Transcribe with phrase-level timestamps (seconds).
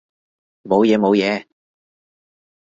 [0.63, 1.45] 冇嘢冇嘢